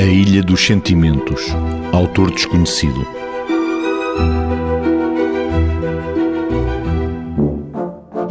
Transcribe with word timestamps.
A 0.00 0.02
Ilha 0.02 0.42
dos 0.42 0.64
Sentimentos, 0.64 1.42
autor 1.92 2.30
desconhecido. 2.30 3.06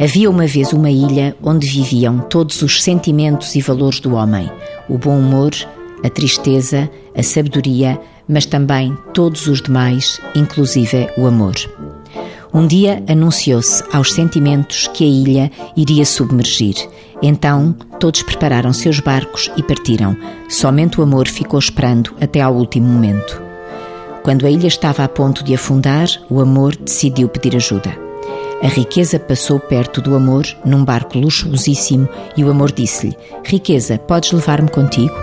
Havia 0.02 0.28
uma 0.28 0.48
vez 0.48 0.72
uma 0.72 0.90
ilha 0.90 1.36
onde 1.40 1.68
viviam 1.68 2.18
todos 2.18 2.60
os 2.62 2.82
sentimentos 2.82 3.54
e 3.54 3.60
valores 3.60 4.00
do 4.00 4.14
homem: 4.14 4.50
o 4.88 4.98
bom 4.98 5.16
humor, 5.16 5.52
a 6.02 6.10
tristeza, 6.10 6.90
a 7.16 7.22
sabedoria, 7.22 8.00
mas 8.28 8.46
também 8.46 8.98
todos 9.14 9.46
os 9.46 9.62
demais, 9.62 10.20
inclusive 10.34 11.08
o 11.16 11.24
amor. 11.24 11.54
Um 12.52 12.66
dia 12.66 13.02
anunciou-se 13.08 13.84
aos 13.92 14.12
sentimentos 14.12 14.88
que 14.88 15.04
a 15.04 15.06
ilha 15.06 15.52
iria 15.76 16.04
submergir. 16.04 16.74
Então 17.22 17.72
todos 18.00 18.22
prepararam 18.22 18.72
seus 18.72 18.98
barcos 18.98 19.50
e 19.56 19.62
partiram. 19.62 20.16
Somente 20.48 21.00
o 21.00 21.02
amor 21.04 21.28
ficou 21.28 21.60
esperando 21.60 22.12
até 22.20 22.40
ao 22.40 22.54
último 22.54 22.88
momento. 22.88 23.40
Quando 24.24 24.46
a 24.46 24.50
ilha 24.50 24.66
estava 24.66 25.04
a 25.04 25.08
ponto 25.08 25.44
de 25.44 25.54
afundar, 25.54 26.08
o 26.28 26.40
amor 26.40 26.76
decidiu 26.76 27.28
pedir 27.28 27.54
ajuda. 27.54 27.96
A 28.62 28.66
riqueza 28.66 29.18
passou 29.18 29.58
perto 29.58 30.02
do 30.02 30.14
amor 30.14 30.44
num 30.64 30.84
barco 30.84 31.18
luxuosíssimo 31.18 32.08
e 32.36 32.44
o 32.44 32.50
amor 32.50 32.72
disse-lhe: 32.72 33.16
Riqueza, 33.44 33.96
podes 33.96 34.32
levar-me 34.32 34.68
contigo? 34.68 35.14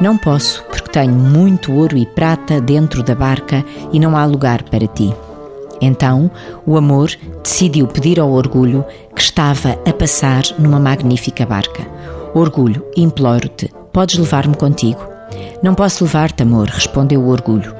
Não 0.00 0.16
posso, 0.16 0.64
porque 0.70 0.90
tenho 0.90 1.12
muito 1.12 1.72
ouro 1.72 1.98
e 1.98 2.06
prata 2.06 2.60
dentro 2.60 3.02
da 3.02 3.16
barca 3.16 3.64
e 3.92 3.98
não 3.98 4.16
há 4.16 4.24
lugar 4.24 4.62
para 4.62 4.86
ti. 4.86 5.12
Então, 5.80 6.30
o 6.66 6.76
amor 6.76 7.10
decidiu 7.42 7.86
pedir 7.86 8.18
ao 8.18 8.30
orgulho 8.30 8.84
que 9.14 9.20
estava 9.20 9.78
a 9.86 9.92
passar 9.92 10.42
numa 10.58 10.80
magnífica 10.80 11.46
barca. 11.46 11.86
Orgulho, 12.34 12.84
imploro-te, 12.96 13.70
podes 13.92 14.18
levar-me 14.18 14.56
contigo? 14.56 15.00
Não 15.62 15.74
posso 15.74 16.04
levar-te, 16.04 16.42
amor, 16.42 16.68
respondeu 16.68 17.20
o 17.22 17.28
orgulho. 17.28 17.74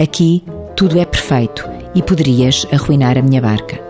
Aqui 0.00 0.42
tudo 0.76 0.98
é 0.98 1.04
perfeito 1.04 1.68
e 1.94 2.02
poderias 2.02 2.66
arruinar 2.72 3.18
a 3.18 3.22
minha 3.22 3.40
barca. 3.40 3.80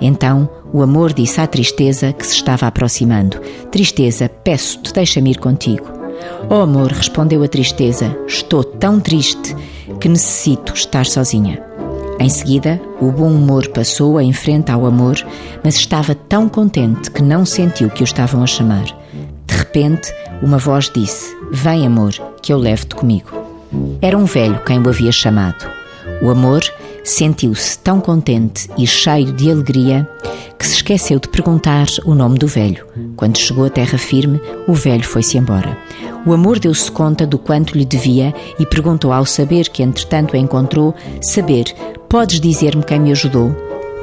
Então 0.00 0.48
o 0.72 0.82
amor 0.82 1.12
disse 1.12 1.40
à 1.40 1.46
tristeza 1.46 2.12
que 2.12 2.26
se 2.26 2.34
estava 2.34 2.66
aproximando: 2.66 3.40
Tristeza, 3.70 4.28
peço-te, 4.28 4.92
deixa-me 4.92 5.30
ir 5.30 5.38
contigo. 5.38 5.86
Oh 6.50 6.62
amor, 6.62 6.92
respondeu 6.92 7.42
a 7.42 7.48
tristeza, 7.48 8.16
estou 8.26 8.64
tão 8.64 9.00
triste 9.00 9.54
que 10.00 10.08
necessito 10.08 10.74
estar 10.74 11.06
sozinha. 11.06 11.65
Em 12.18 12.28
seguida, 12.28 12.80
o 13.00 13.10
bom 13.10 13.30
humor 13.30 13.68
passou 13.68 14.20
em 14.20 14.32
frente 14.32 14.70
ao 14.70 14.86
amor, 14.86 15.16
mas 15.62 15.76
estava 15.76 16.14
tão 16.14 16.48
contente 16.48 17.10
que 17.10 17.22
não 17.22 17.44
sentiu 17.44 17.90
que 17.90 18.02
o 18.02 18.04
estavam 18.04 18.42
a 18.42 18.46
chamar. 18.46 18.84
De 19.46 19.54
repente, 19.54 20.12
uma 20.42 20.58
voz 20.58 20.90
disse: 20.94 21.36
Vem, 21.52 21.86
amor, 21.86 22.12
que 22.42 22.52
eu 22.52 22.58
levo-te 22.58 22.94
comigo. 22.94 23.30
Era 24.00 24.16
um 24.16 24.24
velho 24.24 24.60
quem 24.64 24.80
o 24.80 24.88
havia 24.88 25.12
chamado. 25.12 25.68
O 26.22 26.30
amor 26.30 26.62
sentiu-se 27.04 27.78
tão 27.78 28.00
contente 28.00 28.68
e 28.78 28.86
cheio 28.86 29.32
de 29.32 29.50
alegria 29.50 30.08
que 30.58 30.66
se 30.66 30.76
esqueceu 30.76 31.20
de 31.20 31.28
perguntar 31.28 31.86
o 32.04 32.14
nome 32.14 32.38
do 32.38 32.46
velho. 32.46 32.86
Quando 33.14 33.38
chegou 33.38 33.64
à 33.64 33.70
terra 33.70 33.98
firme, 33.98 34.40
o 34.66 34.72
velho 34.72 35.04
foi-se 35.04 35.36
embora. 35.36 35.76
O 36.24 36.32
amor 36.32 36.58
deu-se 36.58 36.90
conta 36.90 37.26
do 37.26 37.38
quanto 37.38 37.76
lhe 37.76 37.84
devia 37.84 38.34
e 38.58 38.66
perguntou 38.66 39.12
ao 39.12 39.24
saber 39.24 39.68
que 39.68 39.82
entretanto 39.82 40.36
encontrou: 40.36 40.94
Saber, 41.20 41.66
podes 42.08 42.40
dizer-me 42.40 42.82
quem 42.82 43.00
me 43.00 43.12
ajudou? 43.12 43.54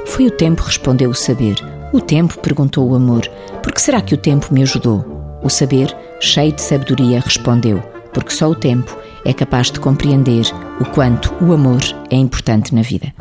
Foi 0.06 0.28
o 0.28 0.32
tempo, 0.32 0.62
respondeu 0.64 1.09
o 1.09 1.16
saber. 1.16 1.56
O 1.92 2.02
tempo, 2.02 2.38
perguntou 2.40 2.90
o 2.90 2.96
amor. 2.96 3.22
Por 3.62 3.72
que 3.73 3.82
será 3.82 4.02
que 4.02 4.14
o 4.14 4.18
tempo 4.18 4.53
me 4.53 4.62
ajudou? 4.64 5.40
O 5.44 5.50
saber, 5.50 5.96
cheio 6.19 6.52
de 6.52 6.62
sabedoria, 6.62 7.19
respondeu: 7.19 7.80
Porque 8.14 8.31
só 8.31 8.50
o 8.50 8.56
tempo 8.56 8.97
é 9.25 9.34
capaz 9.34 9.72
de 9.72 9.80
compreender 9.80 10.46
o 10.80 10.86
quanto 10.86 11.34
o 11.44 11.53
amor 11.53 11.81
é 12.09 12.16
importante 12.16 12.74
na 12.74 12.81
vida. 12.81 13.14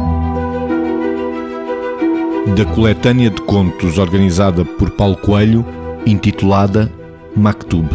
Da 2.57 2.65
coletânea 2.75 3.31
de 3.31 3.41
contos 3.43 3.99
organizada 3.99 4.65
por 4.65 4.91
Paulo 4.91 5.17
Coelho, 5.17 5.65
intitulada 6.05 6.93
Maktub. 7.37 7.89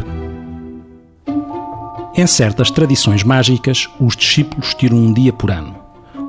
Em 2.15 2.25
certas 2.25 2.71
tradições 2.71 3.23
mágicas, 3.23 3.87
os 3.99 4.15
discípulos 4.15 4.73
tiram 4.73 4.97
um 4.97 5.13
dia 5.13 5.31
por 5.31 5.51
ano, 5.51 5.75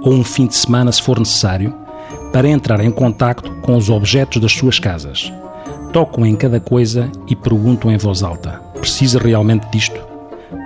ou 0.03 0.13
um 0.13 0.25
fim 0.25 0.47
de 0.47 0.57
semana 0.57 0.93
se 0.93 1.03
for 1.03 1.19
necessário, 1.19 1.75
para 2.33 2.49
entrar 2.49 2.81
em 2.81 2.91
contacto 2.91 3.51
com 3.63 3.77
os 3.77 3.91
objetos 3.91 4.41
das 4.41 4.53
suas 4.53 4.79
casas. 4.79 5.33
Tocam 5.93 6.27
em 6.27 6.37
cada 6.37 6.61
coisa 6.61 7.11
e 7.27 7.35
perguntam 7.35 7.91
em 7.91 7.97
voz 7.97 8.23
alta: 8.23 8.61
Precisa 8.79 9.19
realmente 9.19 9.67
disto? 9.71 10.01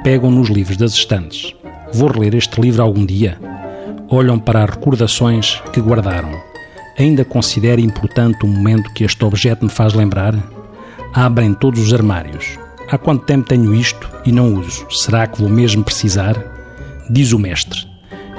Pegam 0.02 0.30
nos 0.30 0.48
livros 0.48 0.76
das 0.76 0.92
estantes. 0.92 1.54
Vou 1.92 2.10
reler 2.10 2.34
este 2.34 2.60
livro 2.60 2.82
algum 2.82 3.04
dia? 3.04 3.38
Olham 4.08 4.38
para 4.38 4.64
as 4.64 4.70
recordações 4.70 5.62
que 5.72 5.80
guardaram. 5.80 6.32
Ainda 6.98 7.24
considera 7.24 7.80
importante 7.80 8.44
o 8.44 8.48
momento 8.48 8.92
que 8.92 9.04
este 9.04 9.24
objeto 9.24 9.64
me 9.64 9.70
faz 9.70 9.94
lembrar? 9.94 10.34
Abrem 11.14 11.54
todos 11.54 11.80
os 11.80 11.94
armários. 11.94 12.58
Há 12.90 12.98
quanto 12.98 13.24
tempo 13.24 13.48
tenho 13.48 13.74
isto 13.74 14.10
e 14.24 14.32
não 14.32 14.54
uso? 14.54 14.86
Será 14.90 15.26
que 15.26 15.40
vou 15.40 15.48
mesmo 15.48 15.82
precisar? 15.82 16.36
Diz 17.08 17.32
o 17.32 17.38
mestre. 17.38 17.91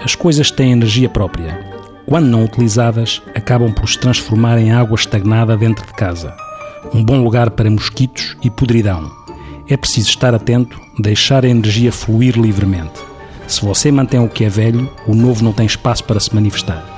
As 0.03 0.16
coisas 0.16 0.52
têm 0.52 0.74
energia 0.74 1.08
própria. 1.08 1.58
Quando 2.06 2.28
não 2.28 2.44
utilizadas, 2.44 3.22
acabam 3.34 3.72
por 3.72 3.88
se 3.88 3.97
transformar 3.97 4.58
em 4.58 4.74
água 4.74 4.96
estagnada 4.96 5.56
dentro 5.56 5.86
de 5.88 5.94
casa. 5.94 6.36
Um 6.94 7.03
bom 7.03 7.24
lugar 7.24 7.50
para 7.52 7.69
mosquitos 7.69 8.36
e 8.44 8.50
podridão 8.50 9.09
é 9.69 9.78
preciso 9.78 10.09
estar 10.09 10.36
atento, 10.36 10.80
deixar 11.00 11.46
a 11.46 11.50
energia 11.50 11.91
fluir 11.91 12.38
livremente. 12.38 13.00
Se 13.47 13.64
você 13.64 13.91
mantém 13.91 14.19
o 14.19 14.28
que 14.28 14.44
é 14.44 14.50
velho, 14.50 14.91
o 15.08 15.16
novo 15.16 15.44
não 15.44 15.53
tem 15.53 15.66
espaço 15.66 16.03
para 16.03 16.20
se 16.20 16.35
manifestar. 16.35 16.93